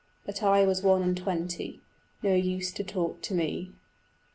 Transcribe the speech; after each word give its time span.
But 0.25 0.41
I 0.41 0.65
was 0.65 0.81
one 0.81 1.03
and 1.03 1.15
twenty, 1.15 1.79
No 2.23 2.33
use 2.33 2.71
to 2.71 2.83
talk 2.83 3.21
to 3.21 3.35
me. 3.35 3.71